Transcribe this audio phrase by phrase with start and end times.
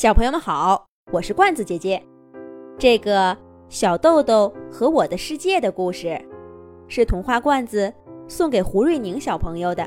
[0.00, 2.02] 小朋友们好，我是罐子姐姐。
[2.78, 3.36] 这个
[3.68, 6.18] 小豆豆和我的世界的故事，
[6.88, 7.92] 是童话罐子
[8.26, 9.86] 送给胡瑞宁小朋友的。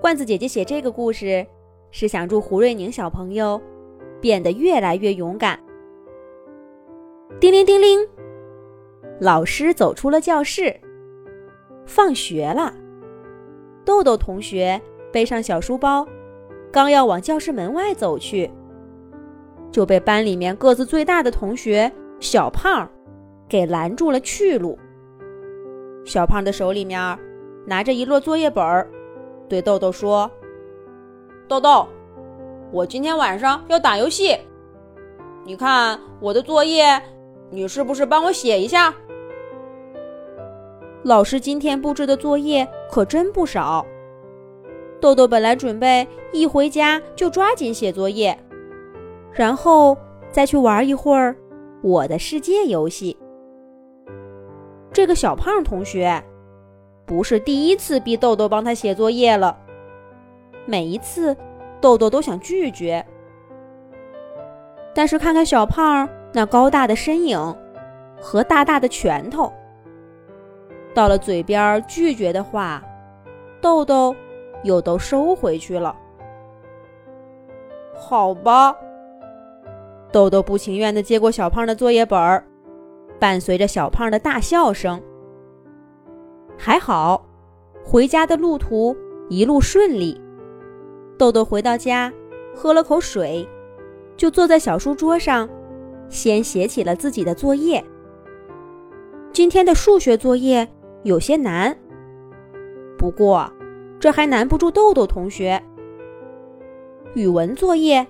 [0.00, 1.44] 罐子姐姐写这个故事，
[1.90, 3.60] 是想祝胡瑞宁小朋友
[4.20, 5.58] 变得越来越勇敢。
[7.40, 8.08] 叮铃叮铃，
[9.18, 10.72] 老师走出了教室。
[11.84, 12.72] 放学了，
[13.84, 14.80] 豆豆同学
[15.10, 16.06] 背上小书包，
[16.70, 18.48] 刚要往教室门外走去。
[19.70, 22.88] 就被班里面个子最大的同学小胖
[23.48, 24.78] 给拦住了去路。
[26.04, 27.18] 小胖的手里面
[27.66, 28.86] 拿着一摞作业本，
[29.48, 30.30] 对豆豆说
[31.46, 31.86] ：“豆豆，
[32.72, 34.36] 我今天晚上要打游戏，
[35.44, 37.00] 你看我的作业，
[37.50, 38.94] 你是不是帮我写一下？”
[41.04, 43.86] 老师今天布置的作业可真不少。
[45.00, 48.38] 豆豆本来准备一回家就抓紧写作业。
[49.32, 49.96] 然后
[50.30, 51.32] 再去玩一会儿
[51.82, 53.16] 《我的世界》游戏。
[54.92, 56.22] 这个小胖同学
[57.06, 59.56] 不是第一次逼豆豆帮他写作业了。
[60.66, 61.36] 每一次，
[61.80, 63.04] 豆豆都想拒绝，
[64.94, 67.38] 但是看看小胖那高大的身影
[68.20, 69.52] 和大大的拳头，
[70.92, 72.82] 到了嘴边拒绝的话，
[73.60, 74.14] 豆豆
[74.64, 75.96] 又都收回去了。
[77.94, 78.76] 好吧。
[80.12, 82.44] 豆豆不情愿地接过小胖的作业本儿，
[83.18, 85.00] 伴随着小胖的大笑声。
[86.58, 87.24] 还好，
[87.84, 88.96] 回家的路途
[89.28, 90.20] 一路顺利。
[91.16, 92.12] 豆豆回到家，
[92.54, 93.48] 喝了口水，
[94.16, 95.48] 就坐在小书桌上，
[96.08, 97.84] 先写起了自己的作业。
[99.32, 100.66] 今天的数学作业
[101.04, 101.76] 有些难，
[102.98, 103.50] 不过
[104.00, 105.62] 这还难不住豆豆同学。
[107.14, 108.06] 语文作业，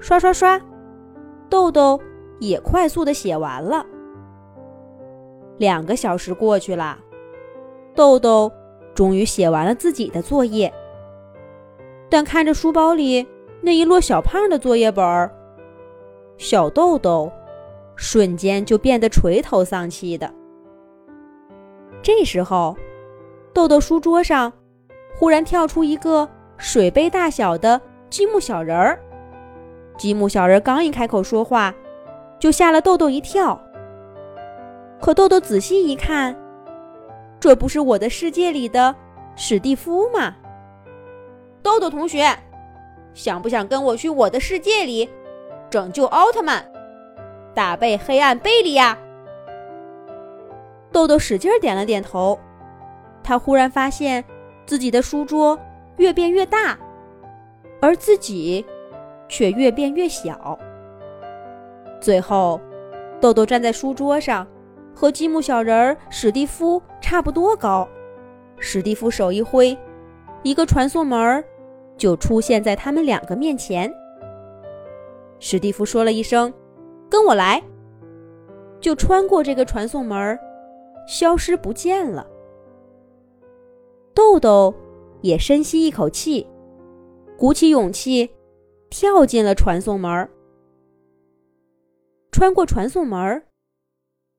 [0.00, 0.60] 刷刷刷。
[1.50, 2.00] 豆豆
[2.38, 3.84] 也快速的写完了。
[5.58, 6.96] 两个小时过去了，
[7.94, 8.50] 豆豆
[8.94, 10.72] 终于写完了自己的作业。
[12.08, 13.26] 但看着书包里
[13.60, 15.30] 那一摞小胖的作业本儿，
[16.38, 17.30] 小豆豆
[17.94, 20.32] 瞬间就变得垂头丧气的。
[22.00, 22.76] 这时候，
[23.52, 24.50] 豆豆书桌上
[25.14, 26.26] 忽然跳出一个
[26.56, 28.98] 水杯大小的积木小人儿。
[30.00, 31.74] 积木小人刚一开口说话，
[32.38, 33.60] 就吓了豆豆一跳。
[34.98, 36.34] 可豆豆仔细一看，
[37.38, 38.96] 这不是我的世界里的
[39.36, 40.34] 史蒂夫吗？
[41.62, 42.34] 豆豆同学，
[43.12, 45.06] 想不想跟我去我的世界里
[45.68, 46.64] 拯救奥特曼，
[47.52, 48.96] 打败黑暗贝利亚？
[50.90, 52.38] 豆豆使劲点了点头。
[53.22, 54.24] 他忽然发现
[54.64, 55.60] 自己的书桌
[55.98, 56.78] 越变越大，
[57.82, 58.64] 而自己。
[59.30, 60.58] 却越变越小。
[62.00, 62.60] 最后，
[63.20, 64.46] 豆豆站在书桌上，
[64.94, 67.88] 和积木小人史蒂夫差不多高。
[68.58, 69.76] 史蒂夫手一挥，
[70.42, 71.42] 一个传送门
[71.96, 73.90] 就出现在他们两个面前。
[75.38, 76.52] 史蒂夫说了一声
[77.08, 77.62] ：“跟我来。”
[78.80, 80.38] 就穿过这个传送门，
[81.06, 82.26] 消失不见了。
[84.12, 84.74] 豆豆
[85.20, 86.46] 也深吸一口气，
[87.38, 88.28] 鼓起勇气。
[88.90, 90.28] 跳进了传送门
[92.32, 93.46] 穿过传送门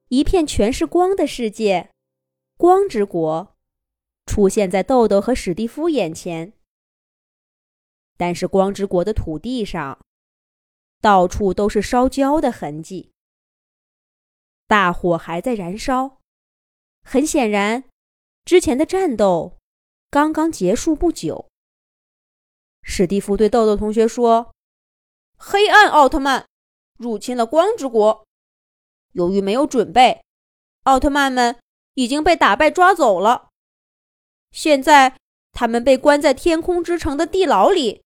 [0.09, 1.89] 一片全是光的世界——
[2.57, 3.55] 光之国，
[4.25, 6.51] 出现在豆豆和史蒂夫眼前。
[8.17, 10.05] 但是，光之国的土地上
[10.99, 13.13] 到处都是烧焦的痕迹，
[14.67, 16.19] 大火还在燃烧。
[17.03, 17.85] 很显然，
[18.43, 19.57] 之前的战斗
[20.09, 21.50] 刚刚结束不久。
[22.83, 24.53] 史蒂夫对豆豆同学说
[25.37, 26.45] ：“黑暗奥特曼
[26.97, 28.25] 入侵了光之国，
[29.13, 30.23] 由于没有准备，
[30.83, 31.59] 奥特曼们
[31.93, 33.49] 已经被打败抓走了。
[34.51, 35.17] 现在
[35.51, 38.03] 他们被关在天空之城的地牢里，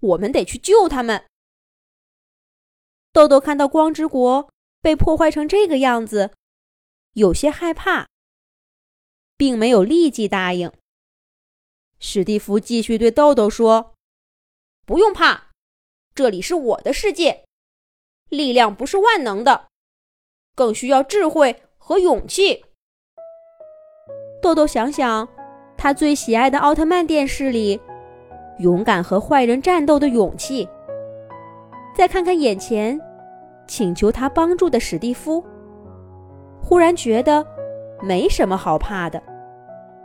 [0.00, 1.26] 我们得去救他们。”
[3.12, 4.50] 豆豆看到光之国
[4.80, 6.32] 被破坏成这个样子，
[7.12, 8.08] 有些害怕，
[9.36, 10.72] 并没有立即答应。
[12.06, 13.94] 史蒂夫继续对豆豆说
[14.84, 15.44] ：“不用怕，
[16.14, 17.46] 这里是我的世界。
[18.28, 19.68] 力量不是万能的，
[20.54, 22.66] 更需要智慧和勇气。”
[24.42, 25.26] 豆豆想想
[25.78, 27.80] 他最喜爱的奥特曼电视里
[28.58, 30.68] 勇敢和坏人战斗的勇气，
[31.96, 33.00] 再看看眼前
[33.66, 35.42] 请求他帮助的史蒂夫，
[36.62, 37.44] 忽然觉得
[38.02, 39.20] 没什么好怕的。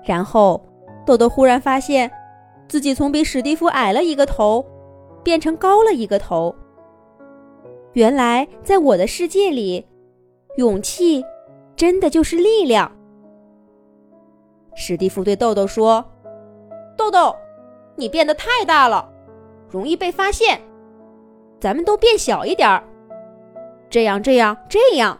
[0.01, 0.65] 然后。
[1.09, 2.11] 豆豆忽然发现，
[2.67, 4.63] 自己从比史蒂夫矮了一个头，
[5.23, 6.53] 变成高了一个头，
[7.93, 9.83] 原来在我的世界里，
[10.57, 11.25] 勇气
[11.75, 12.91] 真的就是力量。
[14.75, 16.05] 史蒂夫对豆豆说
[16.95, 17.35] ：“豆豆，
[17.95, 19.11] 你变得太大了，
[19.67, 20.61] 容易被发现。
[21.59, 22.83] 咱们都变小一点儿，
[23.89, 25.19] 这样，这样，这样。”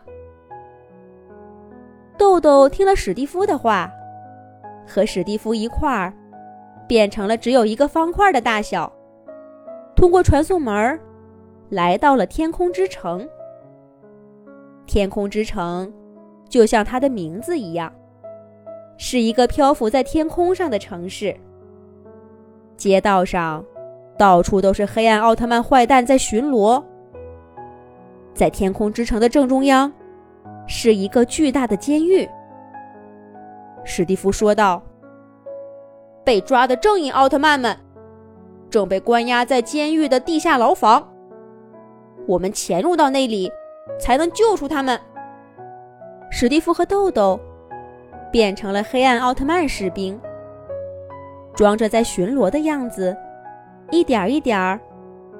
[2.15, 3.91] 豆豆听了史蒂夫的话，
[4.89, 6.11] 和史蒂夫一块儿
[6.87, 8.91] 变成了只有一个方块的大小，
[9.95, 10.99] 通过传送门
[11.69, 13.27] 来到了天空之城。
[14.87, 15.93] 天空之城
[16.49, 17.93] 就像它的名字一样。
[19.01, 21.33] 是一个漂浮在天空上的城市。
[22.75, 23.63] 街道上，
[24.17, 26.83] 到处都是黑暗奥特曼坏蛋在巡逻。
[28.33, 29.89] 在天空之城的正中央，
[30.67, 32.27] 是一个巨大的监狱。
[33.89, 34.83] 史蒂夫说道
[36.23, 37.75] ：“被抓的正义奥特曼们，
[38.69, 41.11] 正被关押在监狱的地下牢房。
[42.27, 43.51] 我们潜入到那里，
[43.99, 44.97] 才能救出他们。”
[46.29, 47.39] 史蒂夫和豆豆。
[48.31, 50.21] 变成了黑暗奥特曼士兵，
[51.55, 53.17] 装着在巡逻的样子，
[53.89, 54.79] 一点一点儿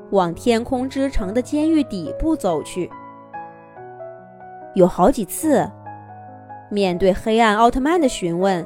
[0.10, 2.90] 往天空之城的监狱底部走去。
[4.74, 5.70] 有好几次，
[6.70, 8.66] 面对黑暗奥特曼的询问，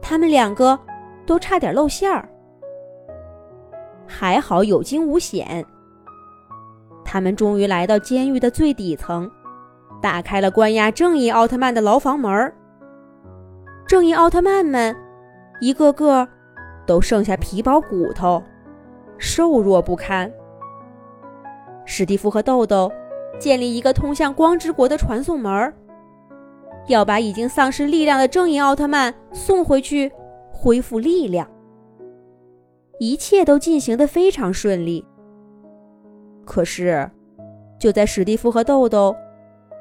[0.00, 0.78] 他们两个
[1.26, 2.28] 都差点露馅儿。
[4.06, 5.64] 还好有惊无险，
[7.04, 9.30] 他们终于来到监狱的最底层，
[10.00, 12.52] 打开了关押正义奥特曼的牢房门。
[13.86, 14.96] 正义奥特曼们，
[15.60, 16.26] 一个个
[16.86, 18.42] 都剩下皮包骨头，
[19.18, 20.30] 瘦弱不堪。
[21.84, 22.90] 史蒂夫和豆豆
[23.38, 25.72] 建立一个通向光之国的传送门，
[26.86, 30.10] 要把已经丧失力量的正义奥特曼送回去，
[30.52, 31.48] 恢复力量。
[32.98, 35.04] 一切都进行得非常顺利。
[36.44, 37.10] 可是，
[37.78, 39.14] 就在史蒂夫和豆豆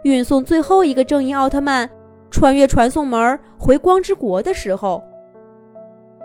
[0.03, 1.89] 运送最后一个正义奥特曼。
[2.31, 5.03] 穿越传送门回光之国的时候，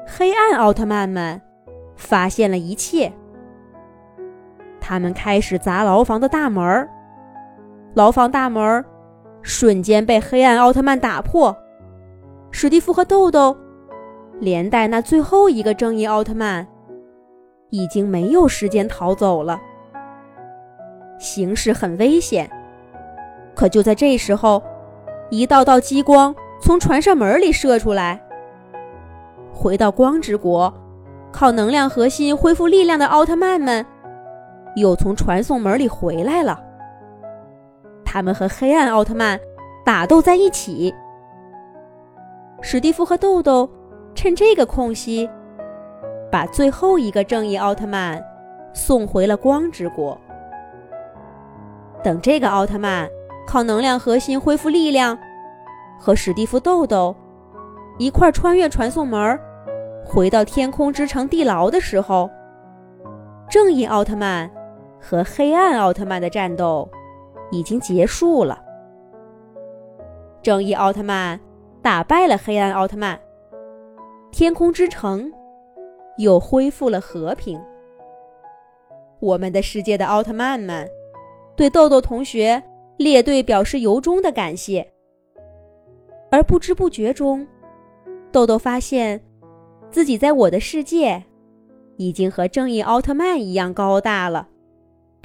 [0.06, 1.38] 黑暗奥特曼们
[1.96, 3.12] 发现了一切。
[4.80, 6.88] 他们开始砸牢房的大门，
[7.92, 8.82] 牢房大门
[9.48, 11.56] 瞬间被黑暗奥特曼打破。
[12.50, 13.56] 史蒂夫和豆豆，
[14.40, 16.66] 连带那最后一个正义奥特曼，
[17.70, 19.58] 已经没有时间逃走了。
[21.18, 22.48] 形势很危险，
[23.54, 24.62] 可就在这时候。
[25.30, 28.22] 一道道激光从传送门里射出来。
[29.52, 30.72] 回到光之国，
[31.32, 33.84] 靠能量核心恢复力量的奥特曼们，
[34.76, 36.67] 又从传送门里回来了。
[38.10, 39.38] 他们和黑暗奥特曼
[39.84, 40.94] 打斗在一起。
[42.62, 43.68] 史蒂夫和豆豆
[44.14, 45.28] 趁这个空隙，
[46.32, 48.24] 把最后一个正义奥特曼
[48.72, 50.18] 送回了光之国。
[52.02, 53.06] 等这个奥特曼。
[53.48, 55.18] 靠能量核心恢复力量，
[55.98, 57.16] 和史蒂夫、豆豆
[57.96, 59.40] 一块穿越传送门，
[60.04, 62.28] 回到天空之城地牢的时候，
[63.48, 64.50] 正义奥特曼
[65.00, 66.86] 和黑暗奥特曼的战斗
[67.50, 68.62] 已经结束了。
[70.42, 71.38] 正义奥特曼
[71.82, 73.20] 打败了黑暗奥特曼，
[74.30, 75.32] 天空之城
[76.18, 77.60] 又恢复了和平。
[79.20, 80.88] 我们的世界的奥特曼们
[81.56, 82.62] 对豆豆同学。
[82.98, 84.92] 列队表示由衷的感谢，
[86.32, 87.46] 而不知不觉中，
[88.32, 89.22] 豆豆发现
[89.88, 91.22] 自己在我的世界
[91.96, 94.48] 已经和正义奥特曼一样高大了，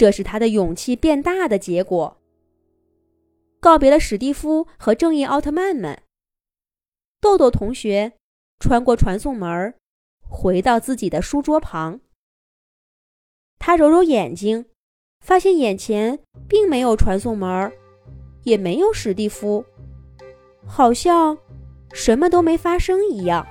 [0.03, 2.17] 这是他的勇气变大的结果。
[3.62, 5.98] 告别了史蒂夫和正义奥特曼们，
[7.22, 8.12] 豆豆同学
[8.60, 9.74] 穿过传送门，
[10.27, 12.01] 回到自己的书桌旁。
[13.57, 14.65] 他揉揉眼睛。
[15.22, 16.19] 发现眼前
[16.50, 17.72] 并没有传送门，
[18.43, 19.63] 也没有史蒂夫，
[20.67, 21.38] 好像
[21.93, 23.48] 什么都没发生一样。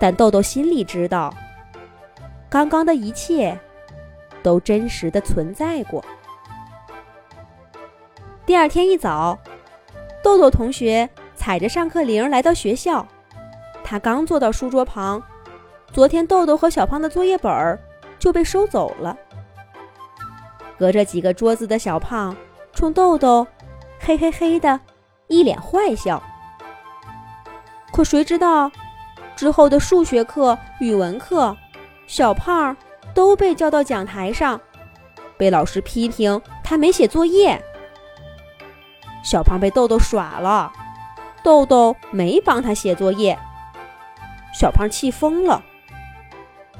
[0.00, 1.36] 但豆豆心里知道，
[2.48, 3.60] 刚刚的一切
[4.42, 6.04] 都真实的存在过。
[8.44, 9.38] 第二天一早，
[10.22, 13.06] 豆豆同学踩着上课铃来到学校。
[13.84, 15.22] 他刚坐到书桌旁，
[15.92, 17.78] 昨天豆豆和小胖的作业本儿
[18.18, 19.16] 就被收走了。
[20.78, 22.36] 隔着几个桌子的小胖
[22.72, 23.46] 冲豆豆
[24.00, 24.80] 嘿嘿嘿的
[25.28, 26.20] 一脸坏笑。
[27.92, 28.70] 可谁知道，
[29.36, 31.56] 之后的数学课、语文课，
[32.06, 32.76] 小胖
[33.14, 34.60] 都被叫到讲台上，
[35.36, 37.62] 被老师批评他没写作业。
[39.24, 40.72] 小胖被豆豆耍了，
[41.42, 43.38] 豆豆没帮他写作业，
[44.52, 45.62] 小胖气疯了。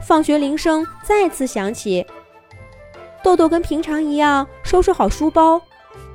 [0.01, 2.05] 放学铃声再次响起。
[3.23, 5.63] 豆豆跟平常一样收拾好书包，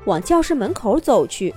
[0.03, 1.55] 往教室门口走去。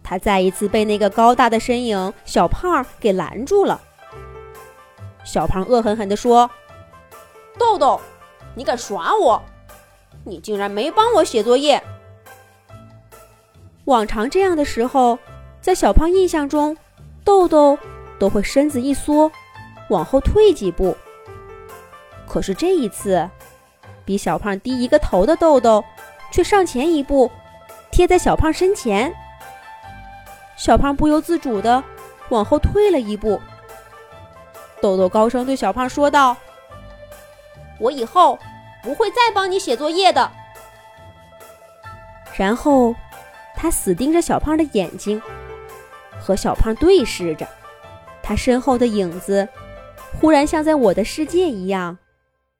[0.00, 3.80] 他再一次被那个高大的身影小胖给拦住了。
[5.24, 6.48] 小胖恶狠狠地说
[7.64, 7.98] ：“豆豆，
[8.54, 9.42] 你敢耍我？
[10.22, 11.82] 你竟然没帮我写作业！”
[13.86, 15.18] 往常这样的时候，
[15.62, 16.76] 在小胖印象中，
[17.24, 17.78] 豆豆
[18.18, 19.32] 都会身子一缩，
[19.88, 20.94] 往后退几步。
[22.28, 23.28] 可是这一次，
[24.04, 25.82] 比小胖低一个头的豆豆
[26.30, 27.30] 却上前一步，
[27.90, 29.10] 贴在小胖身前。
[30.56, 31.82] 小胖不由自主的
[32.28, 33.40] 往后退了一步。
[34.82, 36.36] 豆豆高声对小胖说道
[37.78, 38.38] ：“我以后
[38.82, 40.30] 不会再帮你写作业的。”
[42.36, 42.94] 然后，
[43.54, 45.22] 他死盯着小胖的眼睛，
[46.20, 47.48] 和小胖对视着。
[48.22, 49.48] 他身后的影子
[50.18, 51.98] 忽然像在我的世界一样，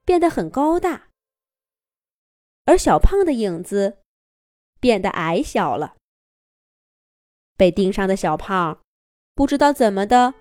[0.04, 1.08] 变得很高大，
[2.66, 3.98] 而小胖的影子
[4.78, 5.94] 变得矮小了。
[7.56, 8.78] 被盯上的小胖，
[9.34, 10.34] 不知道怎么的，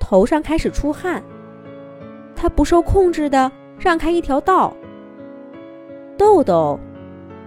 [0.00, 1.22] 头上开始出汗。
[2.34, 4.74] 他不受控制的让开一条道。
[6.18, 6.78] 豆豆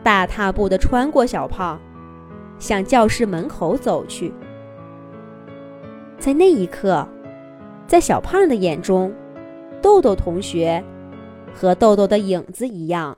[0.03, 1.79] 大踏步地穿过小胖，
[2.59, 4.33] 向教室门口走去。
[6.17, 7.07] 在那一刻，
[7.87, 9.13] 在小胖的眼中，
[9.81, 10.83] 豆豆同学
[11.53, 13.17] 和豆豆的影子一样，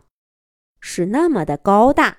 [0.79, 2.15] 是那么的高大。